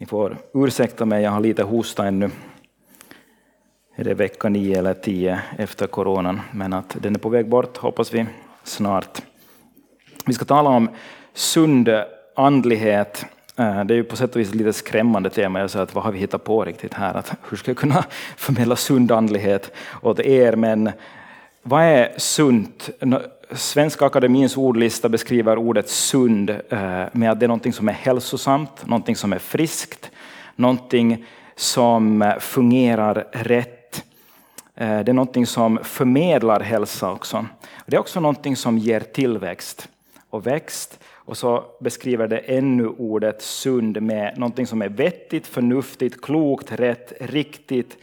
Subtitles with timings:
[0.00, 2.30] Ni får ursäkta mig, jag har lite hosta ännu.
[3.96, 7.76] Är det vecka nio eller tio efter coronan, men att den är på väg bort
[7.76, 8.26] hoppas vi
[8.64, 9.22] snart.
[10.26, 10.88] Vi ska tala om
[11.34, 11.88] sund
[12.36, 13.26] andlighet.
[13.56, 15.60] Eh, det är ju på sätt och vis ett lite skrämmande tema.
[15.60, 17.14] Jag säger att vad har vi hittat på riktigt här?
[17.14, 18.04] Att hur ska jag kunna
[18.36, 19.72] förmedla sund andlighet
[20.02, 20.56] åt er?
[20.56, 20.90] Men
[21.62, 22.90] vad är sunt?
[23.52, 28.86] Svenska akademins ordlista beskriver ordet sund eh, med att det är någonting som är hälsosamt,
[28.86, 30.10] någonting som är friskt,
[30.56, 31.24] någonting
[31.56, 34.04] som eh, fungerar rätt.
[34.74, 37.46] Eh, det är någonting som förmedlar hälsa också.
[37.86, 39.88] Det är också någonting som ger tillväxt
[40.30, 40.98] och växt.
[41.14, 47.12] Och så beskriver det ännu ordet sund med någonting som är vettigt, förnuftigt, klokt, rätt,
[47.20, 47.96] riktigt,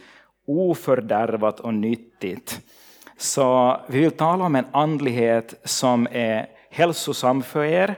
[0.46, 2.60] ofördärvat och nyttigt.
[3.20, 7.96] Så vi vill tala om en andlighet som är hälsosam för er,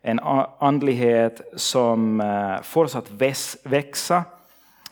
[0.00, 0.20] en
[0.58, 3.10] andlighet som eh, får oss att
[3.64, 4.24] växa,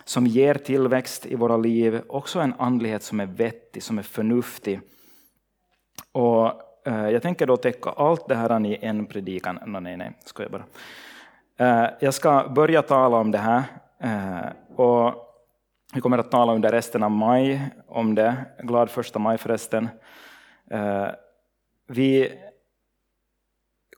[0.05, 4.81] som ger tillväxt i våra liv, också en andlighet som är vettig, som är förnuftig.
[6.13, 6.47] Och
[6.87, 9.59] eh, jag tänker då täcka allt det här i en predikan.
[9.67, 10.65] No, nej, nej, ska jag bara.
[11.59, 13.65] Eh, jag ska börja tala om det här.
[14.77, 15.20] Och
[15.95, 18.37] vi kommer att tala under resten av maj om det.
[18.63, 19.89] Glad första maj förresten.
[20.71, 21.09] Eh,
[21.87, 22.33] vi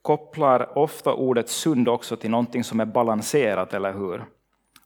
[0.03, 4.25] kopplar ofta ordet sund också till någonting som är balanserat, eller hur?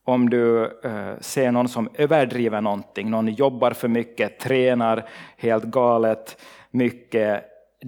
[0.05, 6.43] Om du eh, ser någon som överdriver någonting, någon jobbar för mycket, tränar helt galet
[6.71, 7.45] mycket,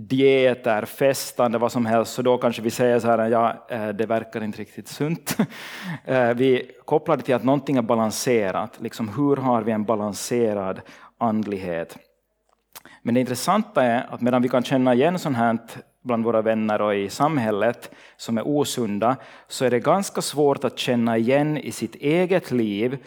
[0.06, 4.06] dieter, festande, vad som helst, så då kanske vi säger så här, ja, eh, det
[4.06, 5.36] verkar inte riktigt sunt.
[6.04, 8.80] Eh, vi kopplar det till att någonting är balanserat.
[8.80, 10.80] Liksom, hur har vi en balanserad
[11.18, 11.98] andlighet?
[13.02, 15.58] Men det intressanta är att medan vi kan känna igen sånt här
[16.04, 19.16] bland våra vänner och i samhället som är osunda,
[19.48, 22.98] så är det ganska svårt att känna igen i sitt eget liv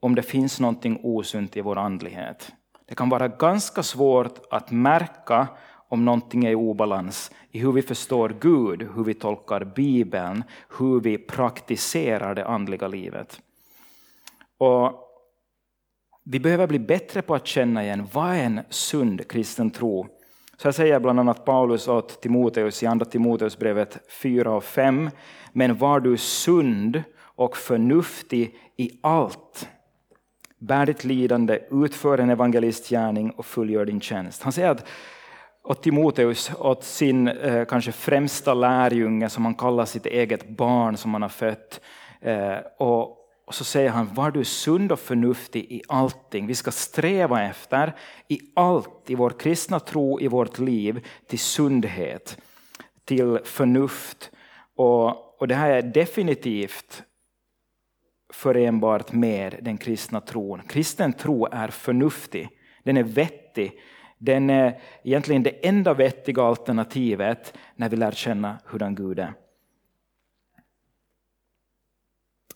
[0.00, 2.52] om det finns någonting osunt i vår andlighet.
[2.88, 5.48] Det kan vara ganska svårt att märka
[5.88, 10.44] om någonting är i obalans i hur vi förstår Gud, hur vi tolkar Bibeln,
[10.78, 13.40] hur vi praktiserar det andliga livet.
[14.58, 15.02] Och
[16.24, 20.06] vi behöver bli bättre på att känna igen vad är en sund kristen tro.
[20.56, 25.10] Så här säger bland annat Paulus åt Timoteus i andra Timoteusbrevet 4 och 5.
[25.52, 29.68] Men var du sund och förnuftig i allt.
[30.58, 34.42] Bär ditt lidande, utför en evangelistgärning och fullgör din tjänst.
[34.42, 34.86] Han säger att
[35.66, 41.12] åt Timoteus, åt sin eh, kanske främsta lärjunge som han kallar sitt eget barn som
[41.12, 41.80] han har fött.
[42.20, 43.10] Eh, och,
[43.46, 46.46] och, så säger han, var du sund och förnuftig i allting.
[46.46, 47.96] Vi ska sträva efter
[48.28, 52.38] i allt, i vår kristna tro, i vårt liv, till sundhet,
[53.04, 54.30] till förnuft.
[54.76, 57.02] Och, och det här är definitivt
[58.32, 60.62] förenbart med den kristna tron.
[60.68, 62.48] Kristen tro är förnuftig,
[62.84, 63.72] den är vettig,
[64.18, 69.32] den är egentligen det enda vettiga alternativet när vi lär känna hurdan Gud är.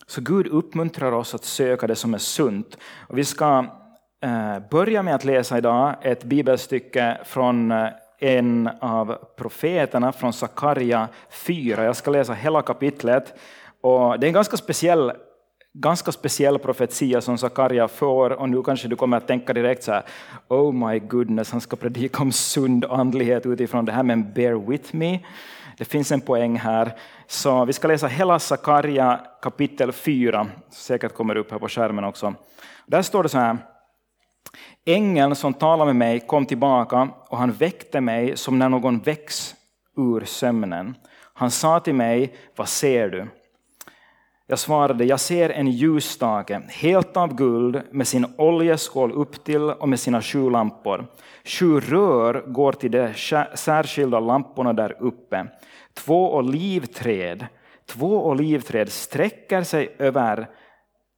[0.07, 2.77] Så Gud uppmuntrar oss att söka det som är sunt.
[3.07, 3.65] Och vi ska
[4.21, 7.87] eh, börja med att läsa idag ett bibelstycke från eh,
[8.19, 11.83] en av profeterna, från Sakarja 4.
[11.83, 13.33] Jag ska läsa hela kapitlet.
[13.81, 15.11] Och det är en ganska speciell
[15.73, 19.91] ganska speciell profetia som Sakarja får och nu kanske du kommer att tänka direkt så
[19.91, 20.03] här,
[20.47, 24.95] oh my goodness, han ska predika om sund andlighet utifrån det här, men bear with
[24.95, 25.19] me.
[25.77, 26.91] Det finns en poäng här.
[27.27, 32.33] Så vi ska läsa hela Sakarja kapitel 4, säkert kommer upp här på skärmen också.
[32.85, 33.57] Där står det så här,
[34.85, 39.55] Ängeln som talade med mig kom tillbaka och han väckte mig som när någon väcks
[39.97, 40.95] ur sömnen.
[41.33, 43.27] Han sa till mig, vad ser du?
[44.51, 49.89] Jag svarade, jag ser en ljusstake, helt av guld, med sin oljeskål upp till och
[49.89, 51.05] med sina sju lampor.
[51.43, 53.13] Sju rör går till de
[53.55, 55.45] särskilda lamporna där uppe.
[55.93, 57.45] Två olivträd,
[57.85, 60.47] två olivträd sträcker sig över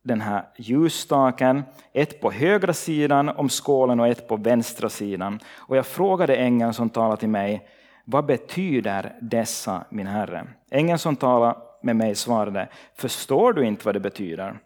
[0.03, 1.63] den här ljusstaken,
[1.93, 5.39] ett på högra sidan om skålen och ett på vänstra sidan.
[5.57, 7.67] Och jag frågade ängeln som talade till mig,
[8.05, 10.47] vad betyder dessa, min herre?
[10.71, 14.59] Ängeln som talade med mig svarade, förstår du inte vad det betyder?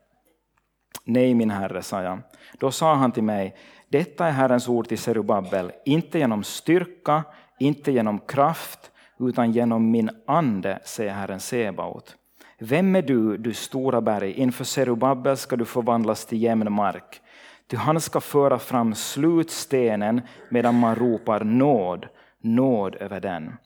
[1.04, 2.20] Nej, min herre, sa jag.
[2.60, 3.56] Då sa han till mig,
[3.90, 7.24] detta är Herrens ord till Serubabel, inte genom styrka,
[7.60, 12.16] inte genom kraft, utan genom min ande, säger Herren Sebaot.
[12.60, 14.32] Vem är du, du stora berg?
[14.32, 17.22] Inför Serubabel ska du förvandlas till jämn mark.
[17.68, 22.08] Ty han ska föra fram slutstenen medan man ropar nåd,
[22.42, 23.58] nåd över den.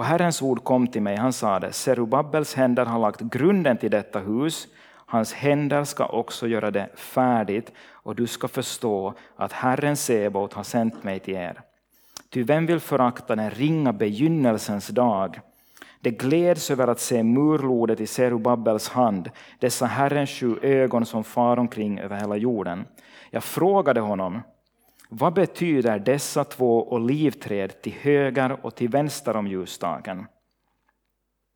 [0.00, 4.18] Och Herrens ord kom till mig, han sade, Serubabels händer har lagt grunden till detta
[4.18, 4.68] hus,
[5.06, 10.62] Hans händer ska också göra det färdigt och du ska förstå att Herren Sebot har
[10.62, 11.60] sänt mig till er.
[12.30, 15.40] Ty vem vill förakta den ringa begynnelsens dag?
[16.00, 21.56] Det gläds över att se murlodet i Serubabels hand, dessa Herrens sju ögon som far
[21.56, 22.84] omkring över hela jorden.
[23.30, 24.42] Jag frågade honom,
[25.12, 30.26] vad betyder dessa två olivträd till höger och till vänster om ljusstaken?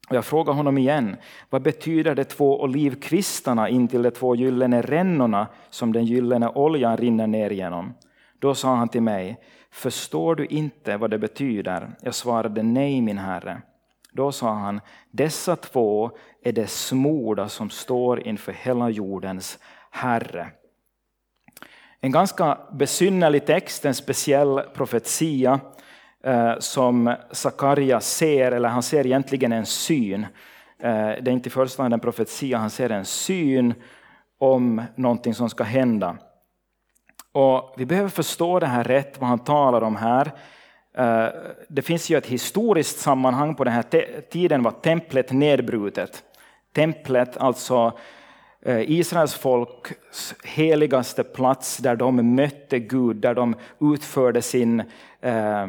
[0.09, 1.17] Och jag frågar honom igen,
[1.51, 7.27] vad betyder de två olivkvistarna intill de två gyllene rännorna som den gyllene oljan rinner
[7.27, 7.95] ner genom?
[8.39, 9.41] Då sa han till mig,
[9.71, 11.91] förstår du inte vad det betyder?
[12.01, 13.63] Jag svarade nej, min herre.
[14.13, 14.81] Då sa han,
[15.11, 16.11] dessa två
[16.43, 19.59] är det smorda som står inför hela jordens
[19.91, 20.51] Herre.
[22.05, 25.61] En ganska besynnerlig text, en speciell profetia
[26.25, 30.27] eh, som Sakarja ser, eller han ser egentligen en syn.
[30.79, 30.91] Eh,
[31.23, 33.75] det är inte i första hand en profetia, han ser en syn
[34.39, 36.17] om någonting som ska hända.
[37.33, 40.33] Och vi behöver förstå det här rätt, vad han talar om här.
[40.97, 41.29] Eh,
[41.69, 46.23] det finns ju ett historiskt sammanhang på den här tiden var templet nedbrutet.
[46.75, 47.99] Templet, alltså
[48.67, 54.83] Eh, Israels folks heligaste plats där de mötte Gud, där de utförde sin
[55.21, 55.67] eh,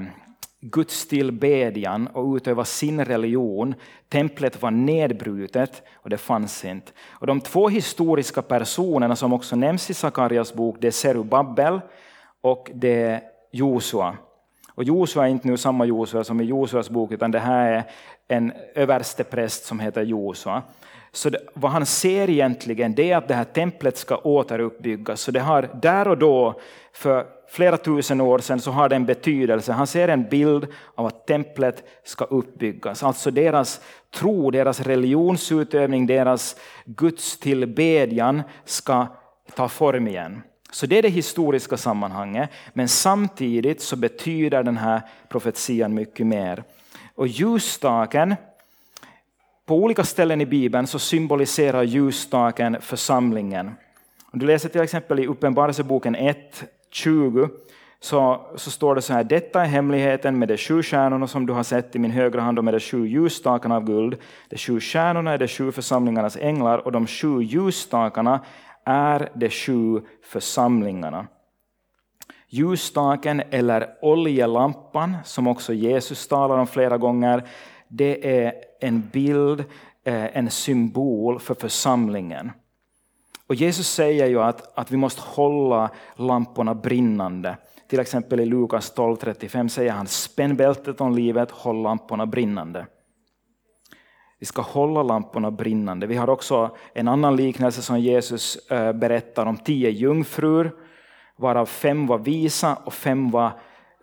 [0.61, 3.75] gudstillbedjan och utövade sin religion.
[4.09, 6.91] Templet var nedbrutet och det fanns inte.
[7.11, 11.81] Och de två historiska personerna som också nämns i Sakarias bok, det är Serubabel
[12.41, 13.21] och det är
[13.51, 14.17] Josua.
[14.75, 17.83] Och Josua är inte nu samma Josua som i Josuas bok, utan det här är
[18.27, 20.63] en överstepräst som heter Josua.
[21.15, 25.21] Så det, vad han ser egentligen det är att det här templet ska återuppbyggas.
[25.21, 26.59] Så det har där och då,
[26.93, 29.71] för flera tusen år sedan, så har det en betydelse.
[29.71, 33.03] Han ser en bild av att templet ska uppbyggas.
[33.03, 33.81] Alltså deras
[34.13, 39.07] tro, deras religionsutövning, deras gudstillbedjan ska
[39.55, 40.41] ta form igen.
[40.71, 46.63] Så det är det historiska sammanhanget, men samtidigt så betyder den här profetian mycket mer.
[47.15, 48.35] Och ljusstaken,
[49.65, 53.71] på olika ställen i Bibeln så symboliserar ljusstaken församlingen.
[54.31, 57.49] Om du läser till exempel i Uppenbarelseboken 1, 20,
[57.99, 61.53] så, så står det så här, detta är hemligheten med de sju stjärnorna som du
[61.53, 64.17] har sett i min högra hand och med de sju ljusstakarna av guld.
[64.49, 68.39] De sju stjärnorna är de sju församlingarnas änglar och de sju ljusstakarna
[68.85, 71.27] är de sju församlingarna.
[72.47, 77.47] Ljusstaken eller oljelampan, som också Jesus talar om flera gånger,
[77.87, 79.59] det är en bild,
[80.03, 82.51] eh, en symbol för församlingen.
[83.47, 87.57] Och Jesus säger ju att, att vi måste hålla lamporna brinnande.
[87.87, 92.85] Till exempel i Lukas 12.35 säger han spänn bältet om livet, håll lamporna brinnande.
[94.39, 96.07] Vi ska hålla lamporna brinnande.
[96.07, 100.71] Vi har också en annan liknelse som Jesus eh, berättar om tio jungfrur,
[101.35, 103.51] varav fem var visa och fem var,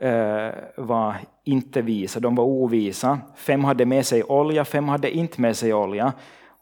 [0.01, 2.21] eh, var inte visa.
[2.21, 3.19] De var ovisa.
[3.37, 6.13] Fem hade med sig olja, fem hade inte med sig olja.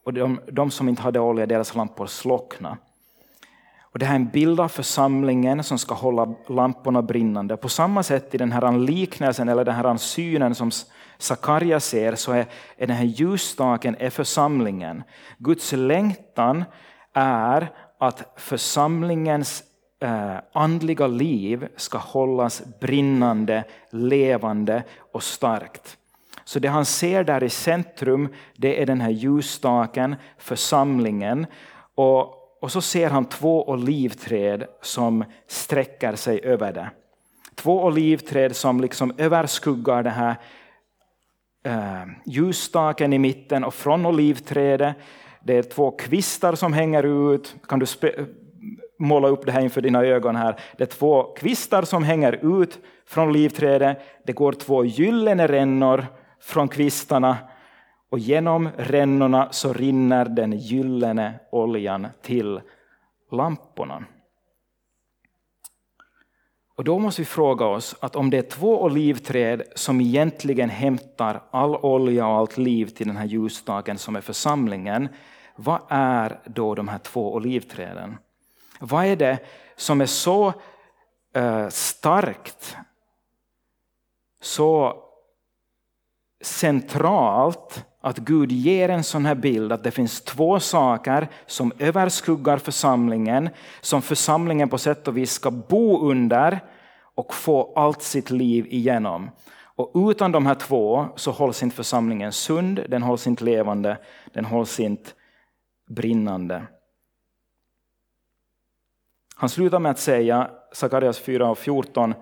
[0.05, 2.77] Och de, de som inte hade olja, deras lampor slocknade.
[3.93, 7.57] Och det här är en bild av församlingen som ska hålla lamporna brinnande.
[7.57, 10.71] På samma sätt i den här liknelsen, eller den här synen som
[11.19, 15.03] Sakarja ser, så är, är den här ljusstaken är församlingen.
[15.39, 16.65] Guds längtan
[17.13, 19.63] är att församlingens
[20.01, 25.97] Eh, andliga liv ska hållas brinnande, levande och starkt.
[26.45, 31.47] Så det han ser där i centrum, det är den här ljusstaken, församlingen.
[31.95, 36.91] Och och så ser han två olivträd som sträcker sig över det.
[37.55, 40.37] Två olivträd som liksom överskuggar den här
[41.65, 44.97] eh, ljusstaken i mitten och från olivträdet
[45.45, 47.57] det är två kvistar som hänger ut.
[47.69, 47.87] Kan du
[49.01, 50.61] måla upp det här inför dina ögon här?
[50.77, 53.99] Det är två kvistar som hänger ut från olivträdet.
[54.27, 56.07] Det går två gyllene rännor
[56.41, 57.37] från kvistarna
[58.11, 62.61] och genom rännorna så rinner den gyllene oljan till
[63.33, 64.05] lamporna.
[66.77, 71.43] Och då måste vi fråga oss att om det är två olivträd som egentligen hämtar
[71.51, 75.09] all olja och allt liv till den här ljusstaken som är församlingen,
[75.57, 78.17] vad är då de här två olivträden?
[78.83, 79.39] Vad är det
[79.77, 80.53] som är så
[81.35, 82.77] eh, starkt,
[84.43, 84.97] så
[86.43, 92.59] centralt att Gud ger en sån här bild att det finns två saker som överskuggar
[92.59, 96.61] församlingen, som församlingen på sätt och vis ska bo under
[97.15, 99.31] och få allt sitt liv igenom.
[99.63, 103.99] Och utan de här två så hålls inte församlingen sund, den hålls inte levande,
[104.33, 105.11] den hålls inte
[105.89, 106.67] brinnande.
[109.41, 112.15] Han slutar med att säga, Sakarias 4 och 14,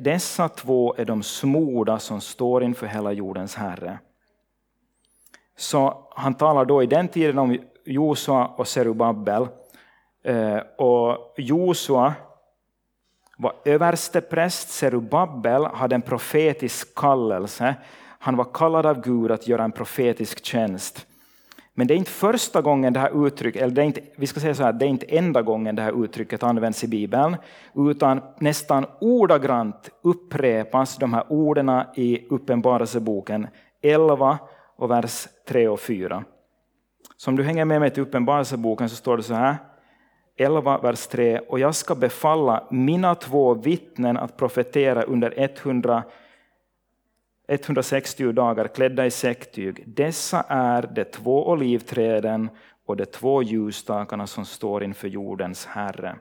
[0.00, 3.98] dessa två är de smorda som står inför hela jordens Herre.
[5.56, 9.48] Så han talar då i den tiden om Josua och Serubabel.
[10.24, 12.14] Eh, och Josua
[13.38, 17.74] var överstepräst, Serubabel hade en profetisk kallelse.
[18.18, 21.06] Han var kallad av Gud att göra en profetisk tjänst.
[21.74, 24.40] Men det är inte första gången det här uttrycket, eller det är inte, vi ska
[24.40, 27.36] säga så här, det är inte enda gången det här uttrycket används i Bibeln,
[27.74, 33.46] utan nästan ordagrant upprepas de här orden i Uppenbarelseboken
[33.82, 34.38] 11
[34.76, 36.24] och vers 3 och 4.
[37.16, 39.56] Så om du hänger med mig till Uppenbarelseboken så står det så här,
[40.36, 41.38] 11, vers 3.
[41.38, 46.02] Och jag ska befalla mina två vittnen att profetera under 100
[47.48, 49.84] 160 dagar klädda i säcktyg.
[49.86, 52.50] Dessa är de två olivträden
[52.86, 56.16] och de två ljusstakarna som står inför jordens Herre.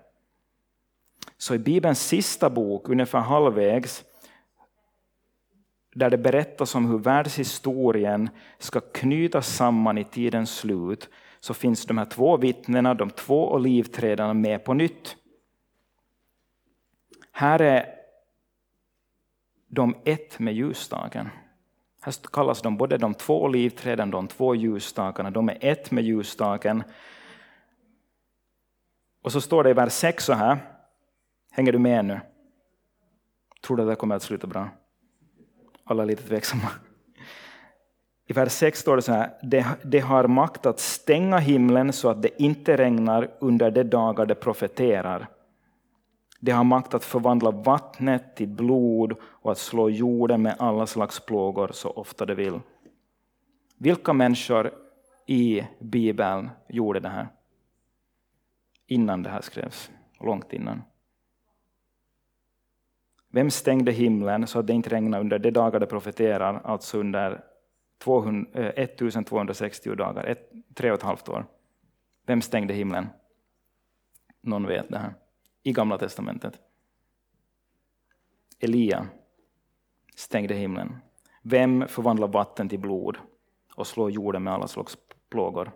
[1.37, 4.03] Så i Bibelns sista bok, ungefär halvvägs,
[5.95, 11.97] där det berättas om hur världshistorien ska knytas samman i tidens slut, så finns de
[11.97, 15.15] här två vittnena, de två olivträden med på nytt.
[17.31, 18.02] Här är
[19.73, 21.29] de ett med ljusstaken.
[22.01, 26.83] Här kallas de både de två olivträden, de två ljusstakarna, de är ett med ljusstaken.
[29.21, 30.57] Och så står det i vers 6 så här,
[31.51, 32.19] hänger du med nu?
[33.61, 34.69] Tror du att det kommer att sluta bra?
[35.83, 36.69] Alla är lite tveksamma.
[38.27, 42.09] I vers 6 står det så här, det, det har makt att stänga himlen så
[42.09, 45.27] att det inte regnar under de dagar det profeterar.
[46.45, 51.19] Det har makt att förvandla vattnet till blod och att slå jorden med alla slags
[51.19, 52.59] plågor så ofta det vill.
[53.77, 54.71] Vilka människor
[55.25, 57.27] i Bibeln gjorde det här?
[58.87, 60.81] Innan det här skrevs, långt innan.
[63.31, 67.43] Vem stängde himlen så att det inte regnade under de dagar det profeterar, alltså under
[68.03, 71.45] 200, 1260 eh, dagar, ett, tre och ett halvt år?
[72.25, 73.07] Vem stängde himlen?
[74.41, 75.13] Någon vet det här
[75.63, 76.59] i Gamla testamentet.
[78.59, 79.07] Elia
[80.15, 80.95] stängde himlen.
[81.41, 83.17] Vem förvandlar vatten till blod
[83.75, 84.97] och slår jorden med alla slags
[85.29, 85.71] plågor?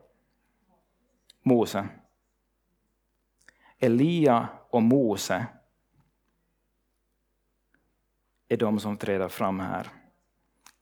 [1.44, 1.88] Mose.
[3.78, 5.46] Elia och Mose
[8.48, 9.88] är de som träder fram här.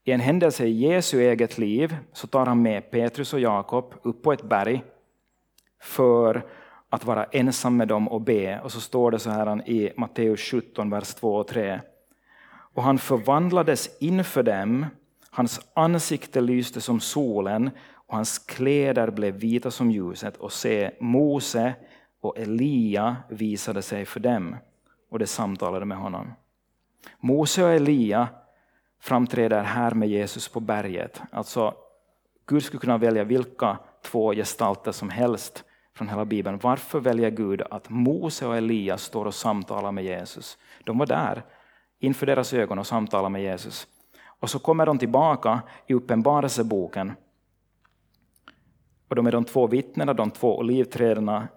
[0.04, 4.22] I en händelse i Jesu eget liv så tar han med Petrus och Jakob upp
[4.22, 4.84] på ett berg
[5.80, 6.46] för
[6.90, 8.60] att vara ensam med dem och be.
[8.60, 11.80] Och så står det så här i Matteus 17, vers 2 och 3.
[12.48, 14.86] Och han förvandlades inför dem,
[15.30, 20.36] hans ansikte lyste som solen och hans kläder blev vita som ljuset.
[20.36, 21.74] Och se, Mose
[22.20, 24.56] och Elia visade sig för dem
[25.10, 26.32] och de samtalade med honom.
[27.20, 28.28] Mose och Elia
[29.00, 31.22] framträder här med Jesus på berget.
[31.32, 31.74] Alltså,
[32.46, 35.64] Gud skulle kunna välja vilka två gestalter som helst
[35.96, 36.58] från hela Bibeln.
[36.62, 40.58] Varför väljer Gud att Mose och Elias står och samtalar med Jesus?
[40.84, 41.42] De var där
[41.98, 43.86] inför deras ögon och samtalar med Jesus.
[44.40, 47.12] Och så kommer de tillbaka i Uppenbarelseboken.
[49.08, 51.48] Och de är de två vittnena, de två olivträdena,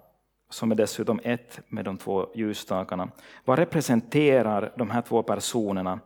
[0.50, 3.08] som är dessutom ett med de två ljusstakarna.
[3.44, 6.00] Vad representerar de här två personerna?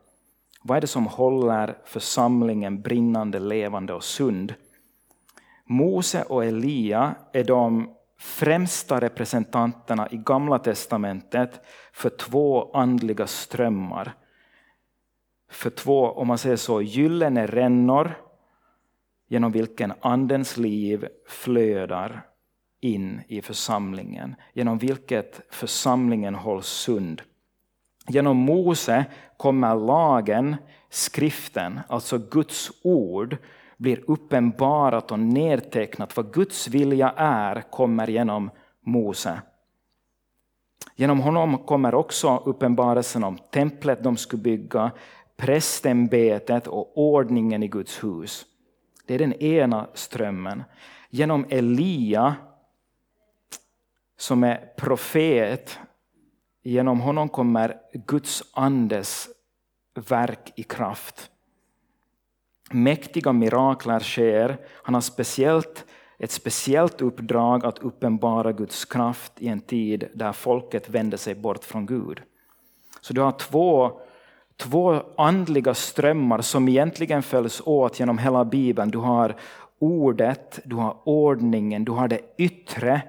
[0.62, 4.54] Vad är det som håller församlingen brinnande, levande och sund?
[5.64, 11.60] Mose och Elia är de främsta representanterna i Gamla testamentet
[11.92, 14.14] för två andliga strömmar.
[15.50, 18.14] För två, om man säger så, gyllene rännor
[19.28, 22.26] genom vilken Andens liv flödar
[22.80, 27.22] in i församlingen, genom vilket församlingen hålls sund.
[28.08, 29.04] Genom Mose
[29.36, 30.56] kommer lagen,
[30.88, 33.36] skriften, alltså Guds ord,
[33.84, 36.16] blir uppenbarat och nedtecknat.
[36.16, 38.50] Vad Guds vilja är kommer genom
[38.80, 39.42] Mose.
[40.94, 44.90] Genom honom kommer också uppenbarelsen om templet de skulle bygga,
[45.36, 48.44] prästämbetet och ordningen i Guds hus.
[49.06, 50.64] Det är den ena strömmen.
[51.10, 52.34] Genom Elia,
[54.16, 55.78] som är profet,
[56.62, 59.28] genom honom kommer Guds andes
[60.08, 61.30] verk i kraft.
[62.70, 64.56] Mäktiga mirakler sker.
[64.82, 65.84] Han har speciellt,
[66.18, 71.64] ett speciellt uppdrag att uppenbara Guds kraft i en tid där folket vänder sig bort
[71.64, 72.22] från Gud.
[73.00, 74.00] Så du har två,
[74.56, 78.90] två andliga strömmar som egentligen följs åt genom hela Bibeln.
[78.90, 79.36] Du har
[79.78, 83.02] ordet, du har ordningen, du har det yttre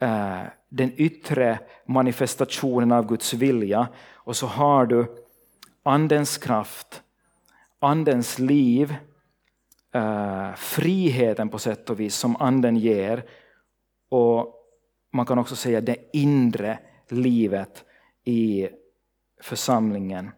[0.00, 5.06] eh, den yttre manifestationen av Guds vilja och så har du
[5.82, 7.02] Andens kraft,
[7.78, 8.96] Andens liv,
[9.94, 13.24] eh, friheten på sätt och vis som Anden ger
[14.08, 14.52] och
[15.12, 16.78] man kan också säga det inre
[17.08, 17.84] livet
[18.24, 18.68] i
[19.40, 20.30] församlingen.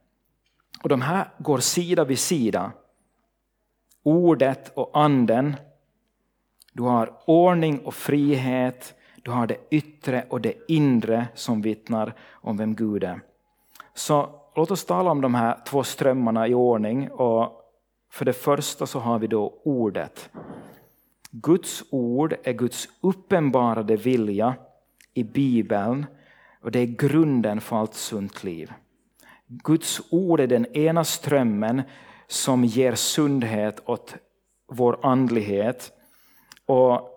[0.83, 2.73] Och De här går sida vid sida.
[4.03, 5.57] Ordet och anden.
[6.73, 8.95] Du har ordning och frihet.
[9.23, 13.21] Du har det yttre och det inre som vittnar om vem Gud är.
[13.95, 17.11] Så låt oss tala om de här två strömmarna i ordning.
[17.11, 17.63] Och
[18.11, 20.31] för det första så har vi då ordet.
[21.31, 24.55] Guds ord är Guds uppenbarade vilja
[25.15, 26.07] i Bibeln
[26.63, 28.73] och det är grunden för allt sunt liv.
[29.47, 31.83] Guds ord är den ena strömmen
[32.27, 34.17] som ger sundhet åt
[34.73, 35.93] vår andlighet.
[36.67, 37.11] Och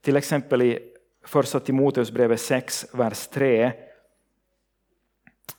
[0.00, 0.78] till exempel i
[1.24, 3.87] första Timoteusbrevet 6, vers 3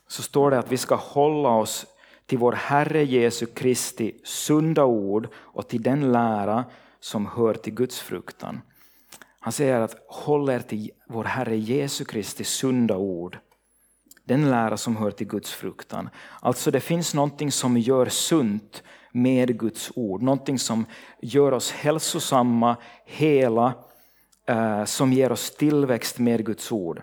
[0.08, 1.86] så står det att vi ska hålla oss
[2.26, 6.64] till vår Herre Jesu Kristi sunda ord och till den lära
[7.00, 8.60] som hör till Guds fruktan.
[9.40, 13.38] Han säger att håll er till vår Herre Jesu Kristi sunda ord.
[14.24, 16.08] Den lära som hör till Guds fruktan.
[16.40, 18.82] Alltså det finns någonting som gör sunt
[19.12, 20.22] med Guds ord.
[20.22, 20.86] Någonting som
[21.20, 23.74] gör oss hälsosamma, hela,
[24.46, 27.02] eh, som ger oss tillväxt med Guds ord.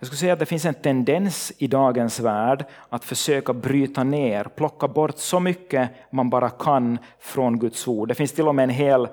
[0.00, 4.44] Jag skulle säga att det finns en tendens i dagens värld att försöka bryta ner,
[4.44, 8.08] plocka bort så mycket man bara kan från Guds ord.
[8.08, 9.08] Det finns till och med en hel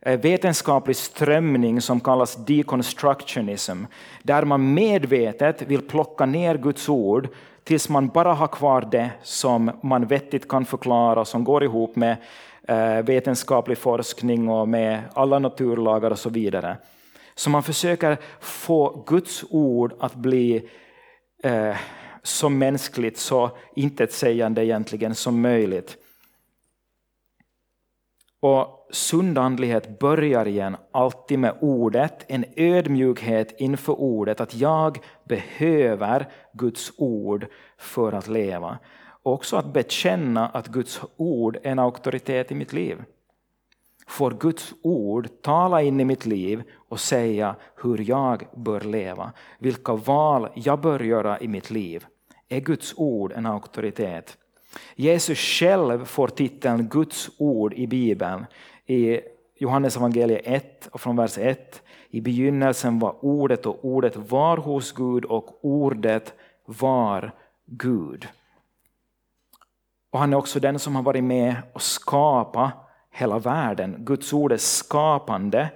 [0.00, 3.84] eh, vetenskaplig strömning som kallas deconstructionism,
[4.22, 7.28] där man medvetet vill plocka ner Guds ord
[7.64, 12.16] tills man bara har kvar det som man vettigt kan förklara, som går ihop med
[12.68, 16.76] eh, vetenskaplig forskning och med alla naturlagar och så vidare.
[17.38, 20.68] Så man försöker få Guds ord att bli
[21.42, 21.76] eh,
[22.22, 25.96] så mänskligt, så intetsägande egentligen som möjligt.
[28.40, 36.28] Och sund andlighet börjar igen alltid med ordet, en ödmjukhet inför ordet, att jag behöver
[36.52, 37.46] Guds ord
[37.76, 38.78] för att leva.
[39.22, 43.04] Och också att bekänna att Guds ord är en auktoritet i mitt liv.
[44.08, 49.94] Får Guds ord tala in i mitt liv och säga hur jag bör leva, vilka
[49.94, 52.06] val jag bör göra i mitt liv.
[52.48, 54.36] Är Guds ord en auktoritet?
[54.94, 58.46] Jesus själv får titeln Guds ord i Bibeln
[58.86, 59.20] i
[59.58, 61.82] Johannes evangeliet 1 och från vers 1.
[62.10, 67.32] I begynnelsen var ordet och ordet var hos Gud och ordet var
[67.66, 68.28] Gud.
[70.10, 72.87] Och han är också den som har varit med och skapat
[73.18, 73.96] hela världen.
[73.98, 75.68] Guds ord är skapande.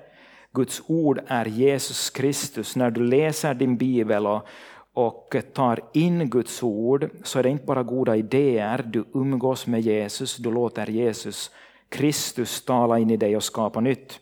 [0.52, 2.76] Guds ord är Jesus Kristus.
[2.76, 4.46] När du läser din bibel och,
[4.94, 8.84] och tar in Guds ord så är det inte bara goda idéer.
[8.86, 11.50] Du umgås med Jesus, du låter Jesus
[11.88, 14.20] Kristus tala in i dig och skapa nytt.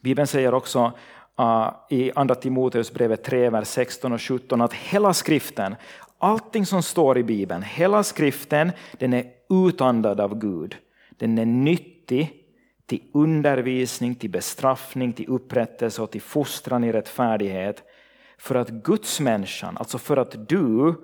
[0.00, 0.92] Bibeln säger också
[1.40, 5.76] uh, i Andra Timoteusbrevet 3, vers 16 och 17 att hela skriften,
[6.18, 10.76] allting som står i Bibeln, hela skriften, den är utandad av Gud.
[11.18, 12.44] Den är nyttig
[12.86, 17.82] till undervisning, till bestraffning, till upprättelse och till fostran i rättfärdighet.
[18.38, 20.94] För att Guds människan, alltså för att du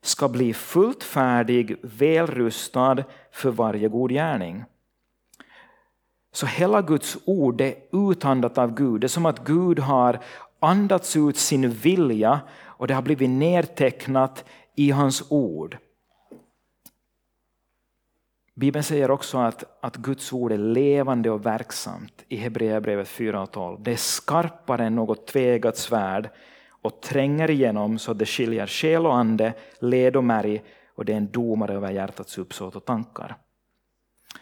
[0.00, 4.64] ska bli fullt färdig, välrustad för varje god gärning.
[6.32, 9.00] Så hela Guds ord är utandat av Gud.
[9.00, 10.18] Det är som att Gud har
[10.60, 14.44] andats ut sin vilja och det har blivit nedtecknat
[14.76, 15.78] i hans ord.
[18.54, 23.82] Bibeln säger också att, att Guds ord är levande och verksamt i Hebreerbrevet 4.12.
[23.82, 26.30] Det är skarpare än något tvegat svärd
[26.82, 30.62] och tränger igenom så att det skiljer själ och ande, led och märg
[30.94, 33.36] och det är en domare över hjärtats uppsåt och tankar.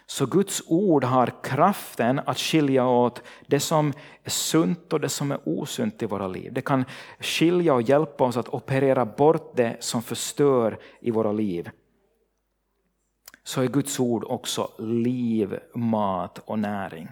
[0.05, 3.93] Så Guds ord har kraften att skilja åt det som
[4.23, 6.53] är sunt och det som är osunt i våra liv.
[6.53, 6.85] Det kan
[7.19, 11.69] skilja och hjälpa oss att operera bort det som förstör i våra liv.
[13.51, 17.07] Så är Guds ord också liv, mat och näring.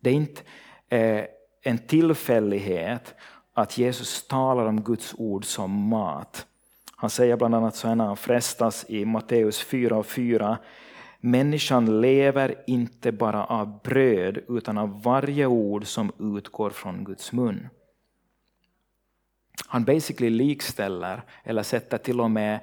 [0.00, 0.42] Det är inte
[0.88, 1.24] eh,
[1.62, 3.14] en tillfällighet
[3.54, 6.46] att Jesus talar om Guds ord som mat.
[6.96, 10.58] Han säger bland annat så här när han frestas i Matteus 4 och 4.
[11.20, 17.68] Människan lever inte bara av bröd utan av varje ord som utgår från Guds mun.
[19.66, 22.60] Han basically likställer, eller sätter till och med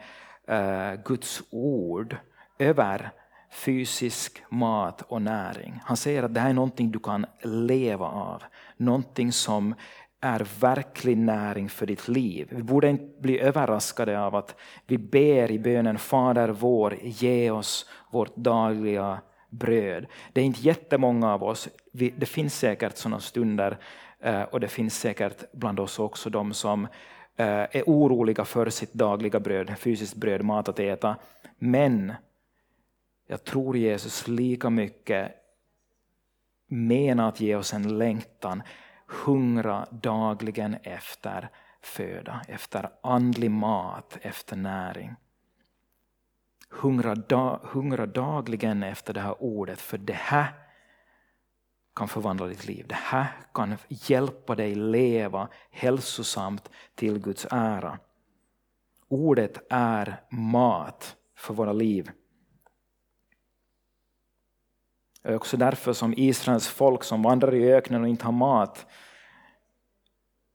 [0.47, 2.17] eh, Guds ord
[2.59, 3.11] över
[3.51, 5.79] fysisk mat och näring.
[5.83, 8.43] Han säger att det här är någonting du kan leva av.
[8.77, 9.75] Någonting som
[10.21, 12.47] är verklig näring för ditt liv.
[12.51, 14.55] Vi borde inte bli överraskade av att
[14.87, 20.05] vi ber i bönen Fader vår, ge oss vårt dagliga bröd.
[20.33, 23.77] Det är inte jättemånga av oss, det finns säkert sådana stunder
[24.19, 26.85] eh, och det finns säkert bland oss också de som
[27.35, 31.15] eh, är oroliga för sitt dagliga bröd, fysiskt bröd, mat att äta.
[31.59, 32.13] Men
[33.31, 35.35] jag tror Jesus lika mycket
[36.67, 38.63] menar att ge oss en längtan,
[39.07, 41.49] hungra dagligen efter
[41.81, 45.15] föda, efter andlig mat, efter näring.
[46.69, 50.53] Hungra, da, hungra dagligen efter det här ordet, för det här
[51.95, 52.85] kan förvandla ditt liv.
[52.87, 57.99] Det här kan hjälpa dig leva hälsosamt till Guds ära.
[59.07, 62.11] Ordet är mat för våra liv.
[65.23, 68.85] Det är också därför som Israels folk som vandrar i öknen och inte har mat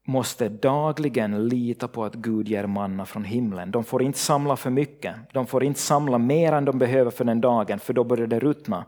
[0.07, 3.71] måste dagligen lita på att Gud ger manna från himlen.
[3.71, 5.17] De får inte samla för mycket.
[5.33, 8.41] De får inte samla mer än de behöver för den dagen, för då börjar det
[8.41, 8.85] ruttna.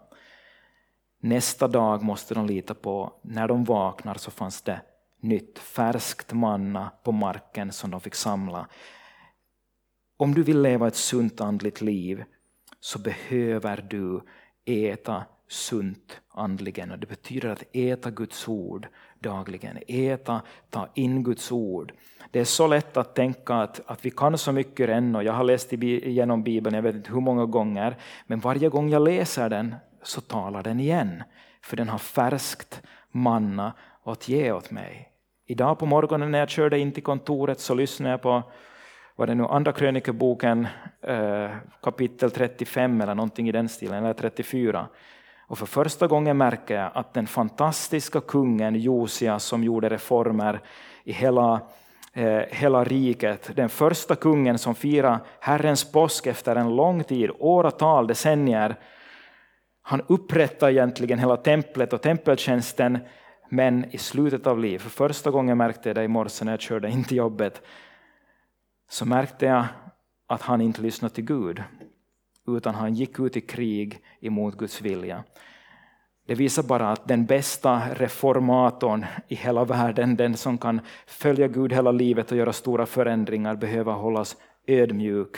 [1.21, 4.81] Nästa dag måste de lita på, när de vaknar så fanns det
[5.21, 8.69] nytt färskt manna på marken som de fick samla.
[10.17, 12.25] Om du vill leva ett sunt andligt liv
[12.81, 14.21] så behöver du
[14.65, 16.91] äta sunt andligen.
[16.91, 19.79] Och det betyder att äta Guds ord dagligen.
[19.89, 21.93] Äta, ta in Guds ord.
[22.31, 25.33] Det är så lätt att tänka att, att vi kan så mycket än och jag
[25.33, 29.49] har läst igenom Bibeln, jag vet inte hur många gånger, men varje gång jag läser
[29.49, 31.23] den så talar den igen.
[31.63, 33.73] För den har färskt manna
[34.05, 35.09] att ge åt mig.
[35.47, 38.43] Idag på morgonen när jag körde in till kontoret så lyssnade jag på
[39.17, 40.67] var det nu Andra krönikeboken
[41.03, 41.51] eh,
[41.83, 44.89] kapitel 35 eller någonting i den stilen, eller 34.
[45.49, 50.61] Och för första gången märker jag att den fantastiska kungen Josias, som gjorde reformer
[51.05, 51.61] i hela,
[52.13, 58.07] eh, hela riket, den första kungen som firade Herrens påsk efter en lång tid, åratal,
[58.07, 58.77] decennier,
[59.83, 62.99] han upprättade egentligen hela templet och tempeltjänsten,
[63.49, 66.61] men i slutet av livet, för första gången märkte jag det i morse när jag
[66.61, 67.63] körde in till jobbet,
[68.91, 69.65] så märkte jag
[70.27, 71.63] att han inte lyssnade till Gud
[72.47, 75.25] utan han gick ut i krig emot Guds vilja.
[76.27, 81.73] Det visar bara att den bästa reformatorn i hela världen, den som kan följa Gud
[81.73, 85.37] hela livet och göra stora förändringar, behöver hållas ödmjuk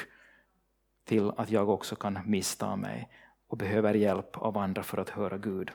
[1.05, 3.09] till att jag också kan missta mig
[3.49, 5.71] och behöver hjälp av andra för att höra Gud.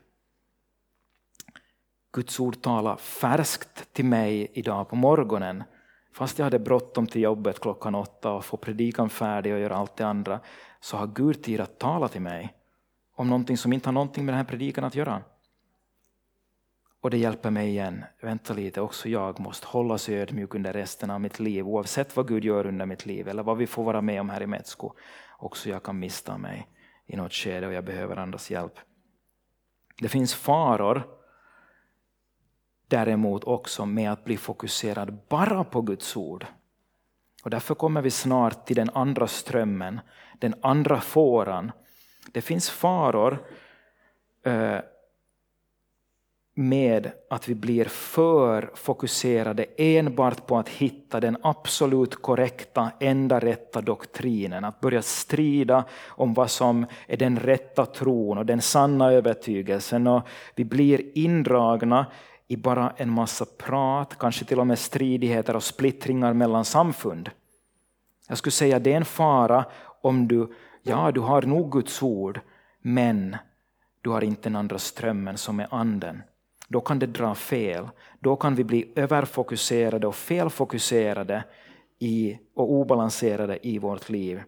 [2.11, 5.63] Guds ord talar färskt till mig idag på morgonen
[6.13, 9.95] Fast jag hade bråttom till jobbet klockan åtta och få predikan färdig och göra allt
[9.95, 10.39] det andra,
[10.79, 12.53] så har Gud tid att tala till mig
[13.15, 15.21] om någonting som inte har någonting med den här predikan att göra.
[17.01, 18.05] Och det hjälper mig igen.
[18.21, 22.27] Vänta lite, också jag måste hålla sig ödmjuk under resten av mitt liv, oavsett vad
[22.27, 24.91] Gud gör under mitt liv eller vad vi får vara med om här i Metsko.
[25.37, 26.67] Också jag kan mista mig
[27.05, 28.79] i något skede och jag behöver andras hjälp.
[29.99, 31.03] Det finns faror
[32.93, 36.45] däremot också med att bli fokuserad bara på Guds ord.
[37.43, 39.99] Och därför kommer vi snart till den andra strömmen,
[40.39, 41.71] den andra fåran.
[42.31, 43.37] Det finns faror
[44.45, 44.79] eh,
[46.55, 53.81] med att vi blir för fokuserade enbart på att hitta den absolut korrekta, enda rätta
[53.81, 54.65] doktrinen.
[54.65, 60.07] Att börja strida om vad som är den rätta tron och den sanna övertygelsen.
[60.07, 62.05] Och vi blir indragna
[62.53, 67.29] i bara en massa prat, kanske till och med stridigheter och splittringar mellan samfund.
[68.27, 69.65] Jag skulle säga att det är en fara
[70.01, 72.39] om du, ja du har nog Guds ord,
[72.81, 73.37] men
[74.01, 76.23] du har inte den andra strömmen som är anden.
[76.67, 77.89] Då kan det dra fel.
[78.19, 81.43] Då kan vi bli överfokuserade och felfokuserade
[81.99, 84.41] i, och obalanserade i vårt liv.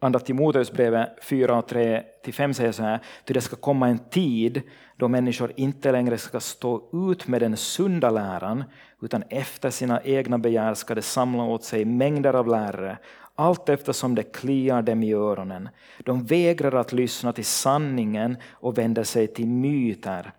[0.00, 4.62] Andra Timoteusbrevet 4 och 3-5 säger så här, ty det ska komma en tid
[4.96, 8.64] då människor inte längre ska stå ut med den sunda läran,
[9.02, 12.98] utan efter sina egna begär ska de samla åt sig mängder av lärare,
[13.34, 15.68] allt eftersom det kliar dem i öronen.
[15.98, 20.32] De vägrar att lyssna till sanningen och vänder sig till myter.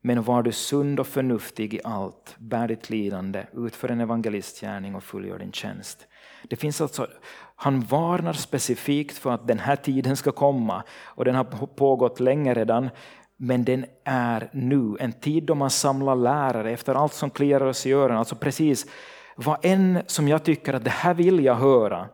[0.00, 5.04] Men var du sund och förnuftig i allt, bär ditt lidande, utför en evangelistgärning och
[5.04, 6.06] fullgör din tjänst.
[6.48, 7.06] Det finns alltså,
[7.62, 12.54] han varnar specifikt för att den här tiden ska komma och den har pågått länge
[12.54, 12.90] redan.
[13.36, 17.86] Men den är nu, en tid då man samlar lärare efter allt som kliar oss
[17.86, 18.18] i öronen.
[18.18, 18.86] Alltså precis
[19.36, 22.08] vad än som jag tycker att det här vill jag höra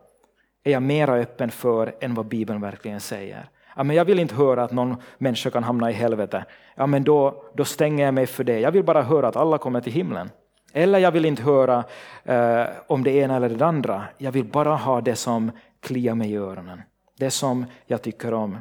[0.64, 3.48] är jag mera öppen för än vad Bibeln verkligen säger.
[3.76, 6.44] Ja, men jag vill inte höra att någon människa kan hamna i helvete.
[6.74, 8.60] Ja, men då, då stänger jag mig för det.
[8.60, 10.30] Jag vill bara höra att alla kommer till himlen.
[10.76, 11.84] Eller jag vill inte höra
[12.24, 14.04] eh, om det ena eller det andra.
[14.18, 16.82] Jag vill bara ha det som kliar mig i öronen.
[17.18, 18.58] Det som jag tycker om.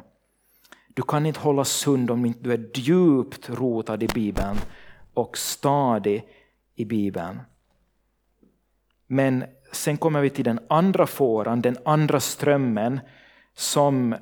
[0.88, 4.56] Du kan inte hålla sund om inte du är djupt rotad i Bibeln
[5.14, 6.28] och stadig
[6.74, 7.40] i Bibeln.
[9.06, 13.00] Men sen kommer vi till den andra fåran, den andra strömmen
[13.54, 14.14] som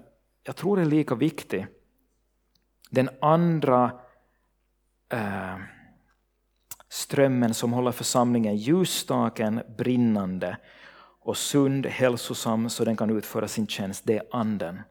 [0.44, 1.66] jag tror är lika viktig.
[2.90, 3.92] Den andra
[5.08, 5.73] eh,
[6.94, 10.56] strömmen som håller församlingen ljusstaken brinnande
[11.20, 14.82] och sund, hälsosam så den kan utföra sin tjänst, det är anden.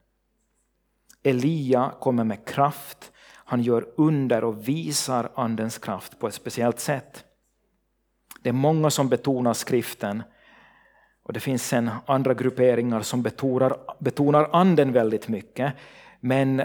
[1.24, 7.24] Elia kommer med kraft, han gör under och visar andens kraft på ett speciellt sätt.
[8.42, 10.24] Det är många som betonar skriften
[11.24, 15.74] och det finns sen andra grupperingar som betonar, betonar anden väldigt mycket.
[16.20, 16.64] Men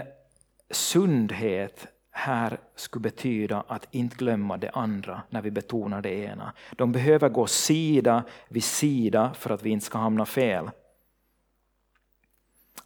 [0.71, 6.53] sundhet här skulle betyda att inte glömma det andra när vi betonar det ena.
[6.71, 10.69] De behöver gå sida vid sida för att vi inte ska hamna fel.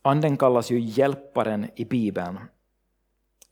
[0.02, 2.40] Anden kallas ju hjälparen i Bibeln.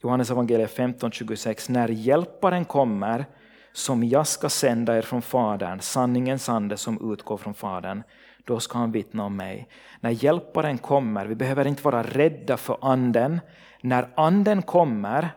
[0.03, 1.71] Johannes evangeliet 15.26.
[1.71, 3.25] När hjälparen kommer
[3.73, 8.03] som jag ska sända er från Fadern, sanningens ande som utgår från Fadern,
[8.45, 9.67] då ska han vittna om mig.
[9.99, 13.39] När hjälparen kommer, vi behöver inte vara rädda för anden.
[13.81, 15.29] När anden kommer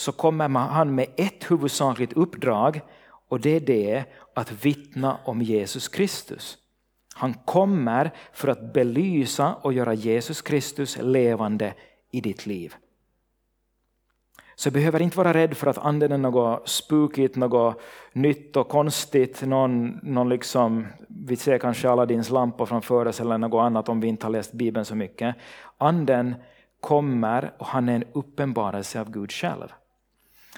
[0.00, 2.80] så kommer han med ett huvudsakligt uppdrag
[3.28, 6.58] och det är det att vittna om Jesus Kristus.
[7.14, 11.74] Han kommer för att belysa och göra Jesus Kristus levande
[12.10, 12.74] i ditt liv.
[14.54, 17.80] Så du behöver inte vara rädd för att anden är något spukigt, något
[18.12, 23.62] nytt och konstigt, någon, någon liksom, vi ser kanske Aladdins lampa framför oss eller något
[23.62, 25.36] annat om vi inte har läst Bibeln så mycket.
[25.78, 26.34] Anden
[26.80, 29.72] kommer och han är en uppenbarelse av Gud själv.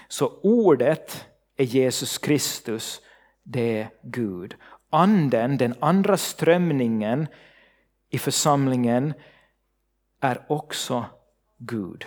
[0.09, 3.01] Så ordet är Jesus Kristus,
[3.43, 4.55] det är Gud.
[4.91, 7.27] Anden, den andra strömningen
[8.11, 9.15] i församlingen,
[10.21, 11.05] är också
[11.59, 12.07] Gud.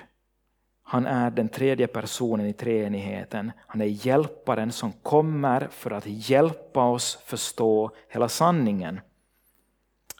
[0.83, 3.51] Han är den tredje personen i treenigheten.
[3.67, 8.99] Han är hjälparen som kommer för att hjälpa oss förstå hela sanningen.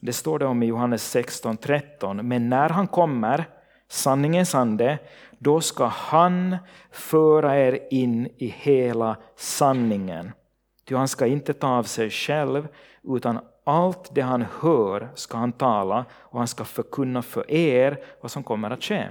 [0.02, 2.22] Det står det om i Johannes 16.13.
[2.22, 3.46] Men när han kommer,
[3.88, 5.00] sanningens ande,
[5.40, 6.58] då ska han
[6.92, 10.32] föra er in i hela sanningen.
[10.86, 12.68] Ty han ska inte ta av sig själv,
[13.04, 18.32] utan allt det han hör ska han tala och han ska förkunna för er vad
[18.32, 19.08] som kommer att ske.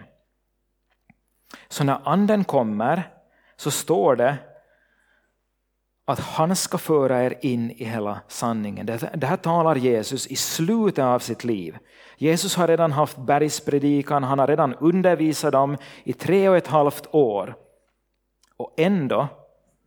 [1.69, 3.11] Så när anden kommer
[3.57, 4.37] så står det
[6.05, 8.87] att han ska föra er in i hela sanningen.
[8.87, 11.79] Det här talar Jesus i slutet av sitt liv.
[12.17, 17.15] Jesus har redan haft bergspredikan, han har redan undervisat dem i tre och ett halvt
[17.15, 17.55] år.
[18.57, 19.29] Och ändå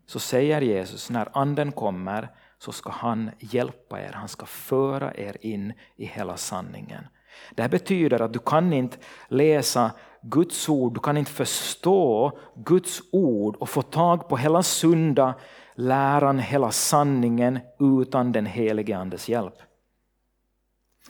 [0.06, 5.38] så säger Jesus, när anden kommer så ska han hjälpa er, han ska föra er
[5.42, 7.08] in i hela sanningen.
[7.56, 13.02] Det här betyder att du kan inte läsa Guds ord, du kan inte förstå Guds
[13.12, 15.34] ord och få tag på hela sunda
[15.78, 19.54] läran, hela sanningen utan den helige Andes hjälp.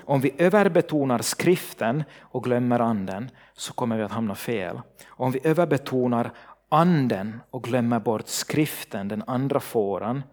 [0.04, 4.82] Om vi överbetonar skriften och glömmer anden så kommer vi att hamna fel.
[5.08, 6.32] Om vi överbetonar
[6.70, 10.24] anden och glömmer bort skriften, den andra fåran,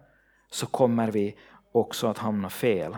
[0.49, 1.35] så kommer vi
[1.71, 2.97] också att hamna fel.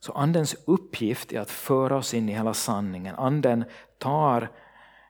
[0.00, 3.14] Så Andens uppgift är att föra oss in i hela sanningen.
[3.14, 3.64] Anden
[3.98, 4.50] tar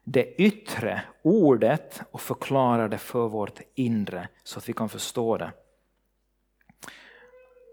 [0.04, 5.52] det yttre, ordet, och förklarar det för vårt inre så att vi kan förstå det.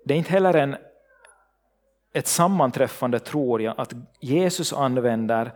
[0.05, 0.75] Det är inte heller en,
[2.13, 5.51] ett sammanträffande, tror jag, att Jesus använder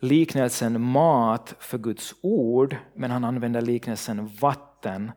[0.00, 5.12] liknelsen mat för Guds ord, men han använder liknelsen vatten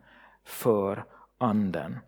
[0.45, 1.05] för
[1.37, 1.99] anden.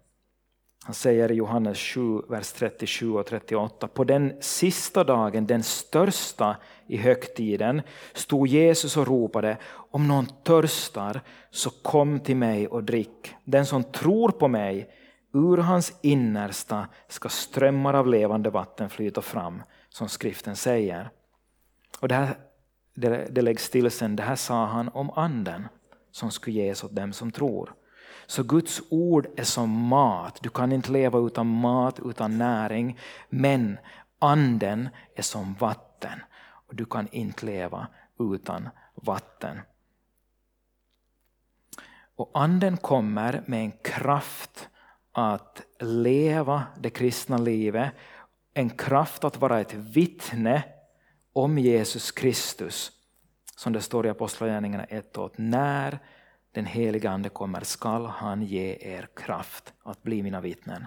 [0.83, 3.87] Han säger i Johannes 7, vers 37 och 38.
[3.87, 7.81] På den sista dagen, den största i högtiden,
[8.13, 13.35] stod Jesus och ropade om någon törstar så kom till mig och drick.
[13.43, 14.89] Den som tror på mig,
[15.33, 21.09] ur hans innersta ska strömmar av levande vatten flyta fram, som skriften säger.
[21.99, 22.35] Och det, här,
[22.95, 25.67] det, det läggs till sen, det här sa han om anden
[26.11, 27.73] som skulle ges åt dem som tror.
[28.25, 30.39] Så Guds ord är som mat.
[30.41, 32.99] Du kan inte leva utan mat, utan näring.
[33.29, 33.77] Men
[34.19, 36.19] anden är som vatten.
[36.67, 37.87] Och Du kan inte leva
[38.19, 39.59] utan vatten.
[42.15, 44.69] Och anden kommer med en kraft
[45.11, 47.91] att leva det kristna livet.
[48.53, 50.63] En kraft att vara ett vittne
[51.33, 52.91] om Jesus Kristus.
[53.55, 55.99] Som det står i Apostlagärningarna 1 och när
[56.53, 60.85] den helige Ande kommer skall han ge er kraft att bli mina vittnen.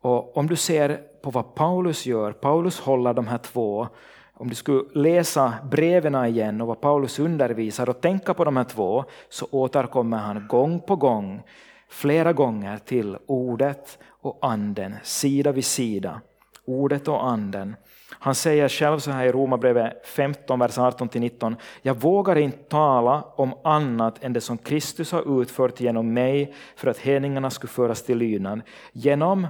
[0.00, 3.88] Och om du ser på vad Paulus gör, Paulus håller de här två,
[4.34, 8.64] om du skulle läsa breven igen och vad Paulus undervisar och tänka på de här
[8.64, 11.42] två, så återkommer han gång på gång,
[11.88, 16.20] flera gånger till ordet och anden, sida vid sida.
[16.64, 17.76] Ordet och anden.
[18.22, 21.56] Han säger själv så här i Romarbrevet 15, vers 18-19.
[21.82, 26.90] Jag vågar inte tala om annat än det som Kristus har utfört genom mig för
[26.90, 28.60] att hedningarna skulle föras till lydnad.
[28.92, 29.46] Genom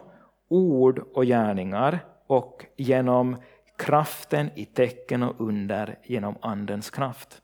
[0.48, 3.36] ord och gärningar och genom
[3.78, 7.41] kraften i tecken och under genom Andens kraft.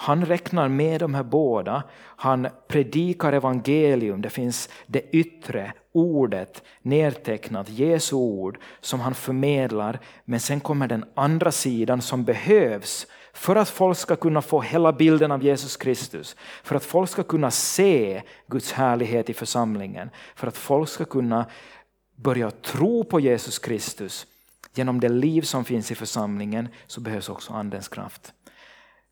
[0.00, 1.82] Han räknar med de här båda.
[1.98, 4.22] Han predikar evangelium.
[4.22, 9.98] Det finns det yttre, ordet nedtecknat, Jesu ord som han förmedlar.
[10.24, 14.92] Men sen kommer den andra sidan som behövs för att folk ska kunna få hela
[14.92, 16.36] bilden av Jesus Kristus.
[16.62, 20.10] För att folk ska kunna se Guds härlighet i församlingen.
[20.34, 21.46] För att folk ska kunna
[22.16, 24.26] börja tro på Jesus Kristus
[24.74, 28.32] genom det liv som finns i församlingen så behövs också Andens kraft.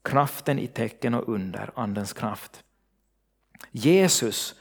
[0.07, 2.65] Kraften i tecken och under, Andens kraft.
[3.71, 4.55] Jesus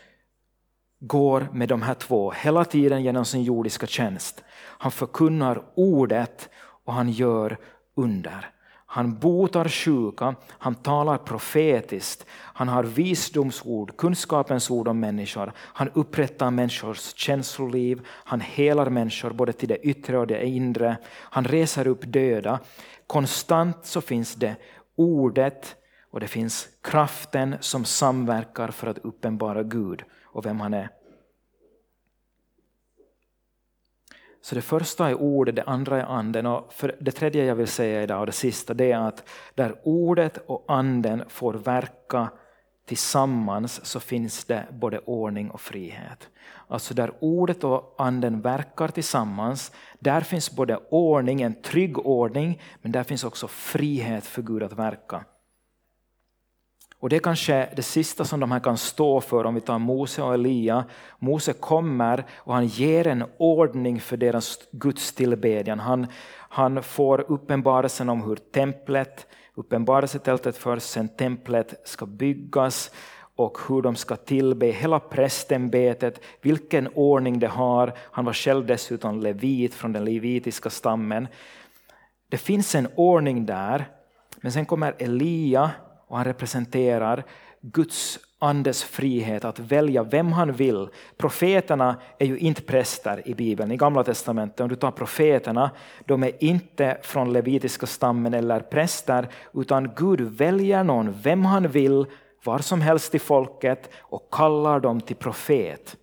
[1.00, 4.44] går med de här två hela tiden genom sin jordiska tjänst.
[4.56, 6.50] Han förkunnar ordet
[6.86, 7.58] och han gör
[7.96, 8.50] under.
[8.86, 15.54] Han botar sjuka, han talar profetiskt, han har visdomsord, kunskapens ord om människor.
[15.58, 20.98] Han upprättar människors känsloliv, han helar människor både till det yttre och det inre.
[21.08, 22.60] Han reser upp döda.
[23.08, 24.56] Konstant så finns det
[24.96, 25.76] ordet
[26.12, 30.90] och det finns kraften som samverkar för att uppenbara Gud och vem han är.
[34.42, 36.46] Så det första är ordet, det andra är anden.
[36.46, 39.76] Och för det tredje jag vill säga idag och det sista det är att där
[39.84, 42.30] ordet och anden får verka
[42.86, 46.30] tillsammans så finns det både ordning och frihet.
[46.68, 52.92] Alltså där ordet och anden verkar tillsammans, där finns både ordning, en trygg ordning, men
[52.92, 55.26] där finns också frihet för Gud att verka.
[57.00, 59.80] Och det är kanske det sista som de här kan stå för om vi tar
[59.80, 60.86] Mose och Elia.
[61.20, 65.80] Mose kommer och han ger en ordning för deras gudstillbedjan.
[65.80, 66.08] Han,
[66.50, 72.92] han får uppenbarelsen om hur templet, uppenbarelsetältet först, sen templet ska byggas
[73.36, 77.94] och hur de ska tillbe, hela prästämbetet, vilken ordning det har.
[77.98, 81.28] Han var själv dessutom levit från den levitiska stammen.
[82.30, 83.86] Det finns en ordning där,
[84.38, 85.72] men sen kommer Elia
[86.08, 87.24] och han representerar
[87.62, 90.88] Guds andes frihet att välja vem han vill.
[91.18, 94.60] Profeterna är ju inte präster i Bibeln, i Gamla Testamentet.
[94.60, 95.72] Om du tar profeterna,
[96.06, 102.06] de är inte från levitiska stammen eller präster, utan Gud väljer någon, vem han vill,
[102.44, 105.96] var som helst i folket och kallar dem till profet.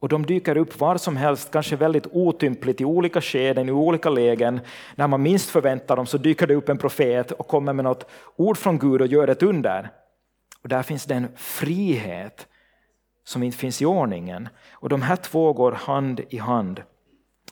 [0.00, 4.10] Och de dyker upp var som helst, kanske väldigt otympligt i olika skeden, i olika
[4.10, 4.60] lägen.
[4.94, 8.06] När man minst förväntar dem så dyker det upp en profet och kommer med något
[8.36, 9.90] ord från Gud och gör ett under.
[10.66, 12.48] Och där finns den frihet
[13.24, 14.48] som inte finns i ordningen.
[14.72, 16.82] Och de här två går hand i hand.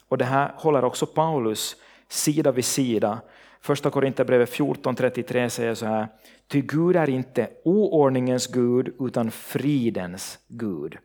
[0.09, 1.77] Och det här håller också Paulus
[2.09, 3.21] sida vid sida.
[3.61, 6.09] Första Korinthierbrevet 14.33 säger så här.
[6.49, 10.99] Ty Gud är inte oordningens Gud utan fridens Gud.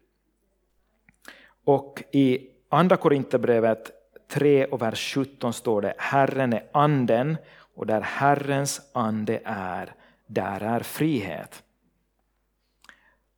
[1.65, 3.91] Och i Andra Korinthierbrevet
[4.27, 7.37] 3 och vers 17 står det Herren är anden
[7.75, 9.93] och där Herrens ande är,
[10.27, 11.63] där är frihet.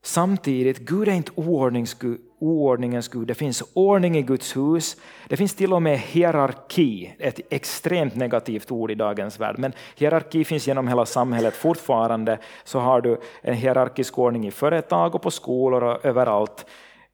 [0.03, 3.27] Samtidigt, Gud är inte oordningens Gud.
[3.27, 4.97] Det finns ordning i Guds hus.
[5.27, 9.55] Det finns till och med hierarki, ett extremt negativt ord i dagens värld.
[9.59, 12.39] Men hierarki finns genom hela samhället fortfarande.
[12.63, 16.65] Så har du en hierarkisk ordning i företag och på skolor och överallt.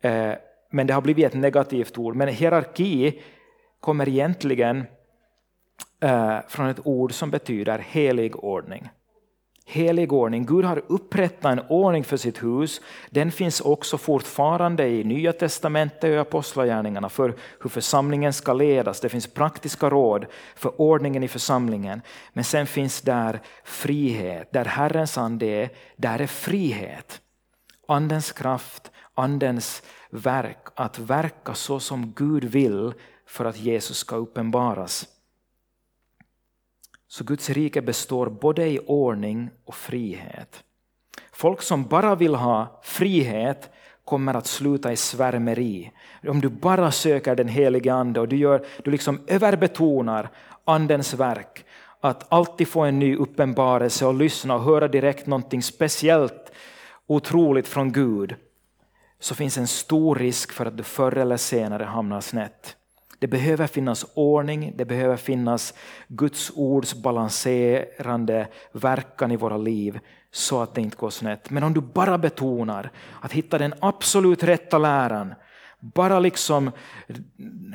[0.01, 0.31] Eh,
[0.71, 2.15] men det har blivit ett negativt ord.
[2.15, 3.21] Men hierarki
[3.79, 4.83] kommer egentligen
[6.03, 8.89] eh, från ett ord som betyder helig ordning.
[9.69, 10.45] Helig ordning.
[10.45, 12.81] Gud har upprättat en ordning för sitt hus.
[13.09, 18.99] Den finns också fortfarande i Nya testamentet och Apostlagärningarna för hur församlingen ska ledas.
[18.99, 22.01] Det finns praktiska råd för ordningen i församlingen.
[22.33, 24.51] Men sen finns där frihet.
[24.51, 27.21] Där Herrens ande är, där är frihet.
[27.87, 32.93] Andens kraft, andens verk, att verka så som Gud vill
[33.25, 35.16] för att Jesus ska uppenbaras.
[37.07, 40.63] Så Guds rike består både i ordning och frihet.
[41.31, 43.69] Folk som bara vill ha frihet
[44.05, 45.91] kommer att sluta i svärmeri.
[46.27, 50.29] Om du bara söker den helige Ande och du, gör, du liksom överbetonar
[50.65, 51.65] Andens verk,
[52.01, 56.51] att alltid få en ny uppenbarelse och lyssna och höra direkt någonting speciellt
[57.07, 58.35] otroligt från Gud
[59.19, 62.75] så finns en stor risk för att du förr eller senare hamnar snett.
[63.19, 65.73] Det behöver finnas ordning, det behöver finnas
[66.07, 69.99] Guds ords balanserande verkan i våra liv
[70.31, 71.49] så att det inte går snett.
[71.49, 72.91] Men om du bara betonar
[73.21, 75.33] att hitta den absolut rätta läran,
[75.79, 76.71] bara liksom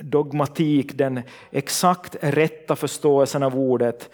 [0.02, 4.10] dogmatik, den exakt rätta förståelsen av ordet,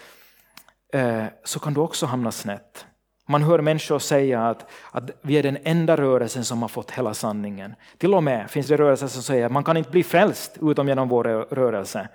[0.92, 2.86] eh, så kan du också hamna snett.
[3.28, 7.14] Man hör människor säga att, att vi är den enda rörelsen som har fått hela
[7.14, 7.74] sanningen.
[7.98, 10.88] Till och med finns det rörelser som säger att man kan inte bli frälst utom
[10.88, 11.24] genom vår
[11.54, 12.08] rörelse.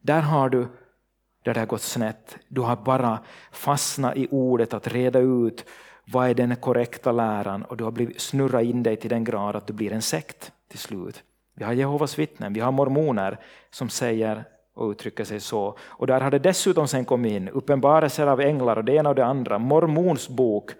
[0.00, 0.68] Där har du
[1.44, 2.36] där det har gått snett.
[2.48, 3.18] Du har bara
[3.52, 5.64] fastnat i ordet att reda ut
[6.04, 9.56] vad är den korrekta läran och du har blivit snurrat in dig till den grad
[9.56, 11.22] att du blir en sekt till slut.
[11.54, 13.38] Vi har Jehovas vittnen, vi har mormoner
[13.70, 14.44] som säger
[14.74, 15.76] och uttrycka sig så.
[15.80, 19.14] Och där har det dessutom sen kommit in uppenbarelser av änglar och det ena och
[19.14, 19.58] det andra.
[19.58, 20.70] Mormons bok.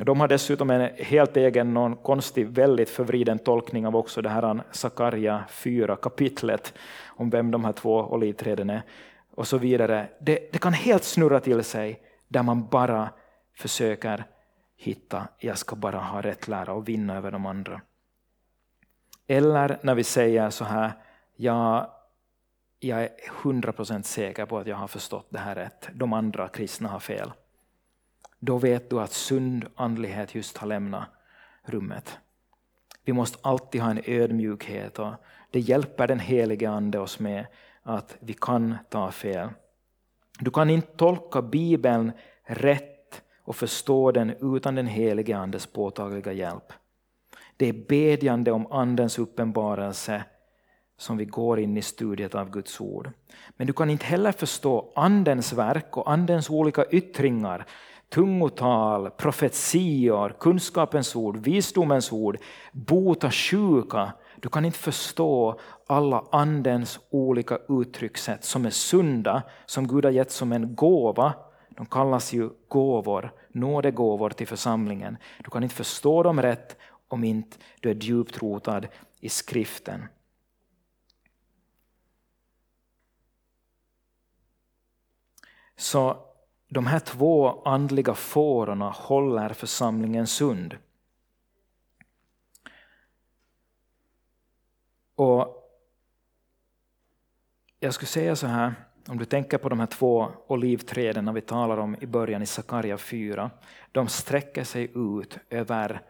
[0.00, 4.62] De har dessutom en helt egen, någon konstig, väldigt förvriden tolkning av också det här
[4.70, 6.74] Sakarja 4 kapitlet
[7.06, 8.82] om vem de här två olivträden är
[9.34, 10.08] och så vidare.
[10.18, 13.08] Det, det kan helt snurra till sig där man bara
[13.56, 14.24] försöker
[14.76, 17.80] hitta, jag ska bara ha rätt lära och vinna över de andra.
[19.26, 20.92] Eller när vi säger så här,
[21.36, 21.92] ja,
[22.80, 23.10] jag är
[23.42, 25.88] 100% säker på att jag har förstått det här rätt.
[25.94, 27.32] De andra kristna har fel.
[28.38, 31.08] Då vet du att sund andlighet just har lämnat
[31.64, 32.18] rummet.
[33.04, 35.12] Vi måste alltid ha en ödmjukhet och
[35.50, 37.46] det hjälper den helige Ande oss med
[37.82, 39.48] att vi kan ta fel.
[40.38, 42.12] Du kan inte tolka Bibeln
[42.42, 46.72] rätt och förstå den utan den helige Andes påtagliga hjälp.
[47.56, 50.24] Det är bedjande om Andens uppenbarelse
[50.96, 53.10] som vi går in i studiet av Guds ord.
[53.56, 57.66] Men du kan inte heller förstå Andens verk och Andens olika yttringar,
[58.08, 62.38] tungotal, profetior, kunskapens ord, visdomens ord,
[62.72, 64.12] bota sjuka.
[64.36, 70.30] Du kan inte förstå alla Andens olika uttryckssätt som är sunda, som Gud har gett
[70.30, 71.34] som en gåva.
[71.68, 75.16] De kallas ju gåvor, nådegåvor till församlingen.
[75.44, 76.76] Du kan inte förstå dem rätt
[77.08, 78.86] om inte du är djupt rotad
[79.20, 80.04] i skriften.
[85.76, 86.16] Så
[86.68, 90.76] de här två andliga fårorna håller församlingen sund.
[95.14, 95.62] Och
[97.80, 98.74] jag skulle säga så här,
[99.08, 102.98] om du tänker på de här två olivträden vi talar om i början i Sakarja
[102.98, 103.50] 4.
[103.92, 106.02] De sträcker sig ut över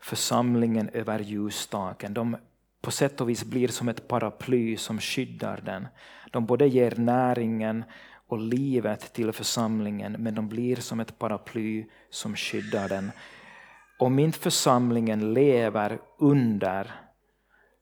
[0.00, 2.14] församlingen, över ljusstaken.
[2.14, 2.36] De
[2.80, 5.88] på sätt och vis blir som ett paraply som skyddar den.
[6.30, 7.84] De både ger näringen
[8.30, 13.10] och livet till församlingen, men de blir som ett paraply som skyddar den.
[13.98, 16.90] Om inte församlingen lever under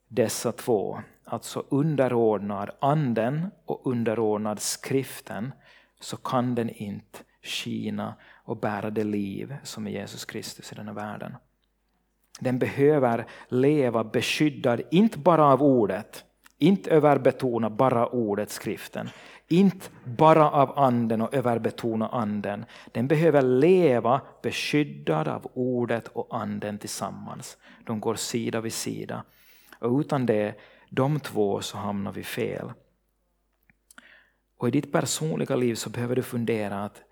[0.09, 5.53] dessa två, alltså underordnad anden och underordnad skriften,
[6.01, 10.87] så kan den inte skina och bära det liv som är Jesus Kristus i den
[10.87, 11.37] här världen.
[12.41, 16.25] Den behöver leva beskyddad, inte bara av ordet,
[16.59, 19.11] inte överbetona bara ordet, skriften,
[19.49, 22.65] inte bara av anden och överbetona anden.
[22.93, 27.57] Den behöver leva beskyddad av ordet och anden tillsammans.
[27.85, 29.25] De går sida vid sida.
[29.79, 30.55] Och utan det,
[30.91, 32.73] de två, så hamnar vi fel.
[34.57, 37.03] Och i ditt personliga liv så behöver du fundera att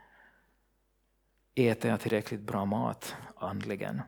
[1.55, 4.03] äter jag tillräckligt bra mat andligen?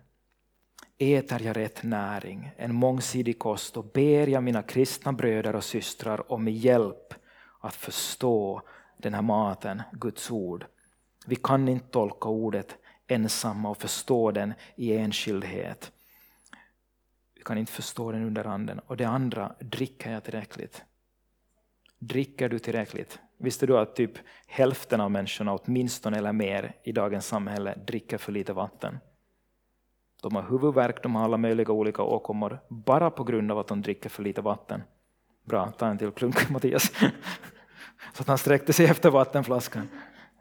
[1.00, 6.32] Äter jag rätt näring, en mångsidig kost och ber jag mina kristna bröder och systrar
[6.32, 7.14] om hjälp
[7.60, 8.62] att förstå
[8.96, 10.66] den här maten, Guds ord.
[11.26, 12.76] Vi kan inte tolka ordet
[13.06, 15.92] ensamma och förstå den i enskildhet.
[17.34, 18.78] Vi kan inte förstå den under anden.
[18.78, 20.84] Och det andra, dricker jag tillräckligt?
[21.98, 23.18] Dricker du tillräckligt?
[23.36, 24.12] Visste du att typ
[24.46, 28.98] hälften av människorna, åtminstone eller mer, i dagens samhälle dricker för lite vatten?
[30.22, 33.82] De har huvudvärk, de har alla möjliga olika åkommor, bara på grund av att de
[33.82, 34.82] dricker för lite vatten.
[35.44, 36.92] Bra, ta en till klunk Mattias.
[38.12, 39.88] Så att han sträckte sig efter vattenflaskan.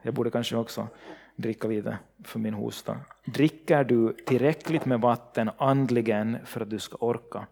[0.01, 0.87] Jag borde kanske också
[1.35, 2.97] dricka lite för min hosta.
[3.25, 7.47] Dricker du tillräckligt med vatten andligen för att du ska orka?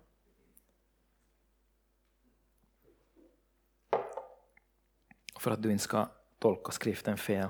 [5.40, 6.08] För att du inte ska
[6.40, 7.50] tolka skriften fel.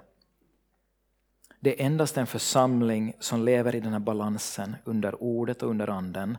[1.66, 5.90] Det är endast en församling som lever i den här balansen under ordet och under
[5.90, 6.38] anden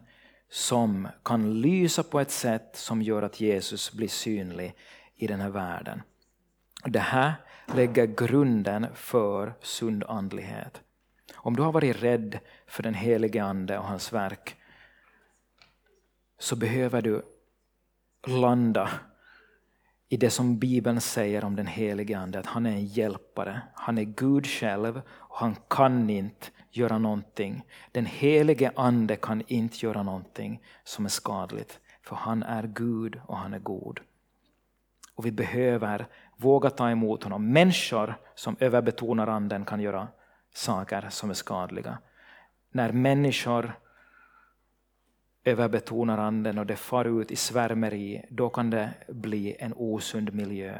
[0.51, 4.75] som kan lysa på ett sätt som gör att Jesus blir synlig
[5.17, 6.03] i den här världen.
[6.85, 7.35] Det här
[7.75, 10.81] lägger grunden för sund andlighet.
[11.35, 14.57] Om du har varit rädd för den helige Ande och hans verk
[16.39, 17.23] så behöver du
[18.27, 18.91] landa
[20.09, 23.63] i det som Bibeln säger om den helige Ande, att han är en hjälpare.
[23.75, 27.65] Han är Gud själv och han kan inte göra någonting.
[27.93, 33.37] Den helige Ande kan inte göra någonting som är skadligt, för han är Gud och
[33.37, 34.01] han är god.
[35.15, 37.53] Och vi behöver våga ta emot honom.
[37.53, 40.09] Människor som överbetonar anden kan göra
[40.55, 41.99] saker som är skadliga.
[42.71, 43.79] När människor
[45.47, 50.79] överbetonar anden och det far ut i svärmeri, då kan det bli en osund miljö.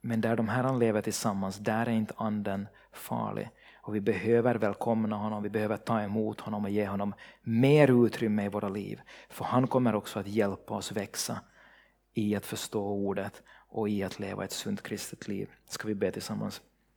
[0.00, 3.50] Men där de här lever tillsammans, där är inte anden farlig.
[3.74, 8.44] Och vi behöver välkomna honom, vi behöver ta emot honom och ge honom mer utrymme
[8.44, 9.00] i våra liv.
[9.28, 11.40] För han kommer också att hjälpa oss växa
[12.14, 15.48] i att förstå ordet och i att leva ett sunt kristet liv.
[15.68, 16.60] Ska vi be tillsammans?